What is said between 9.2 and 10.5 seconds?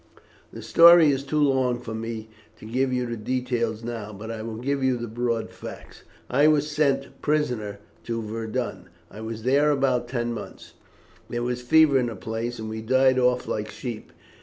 was there about ten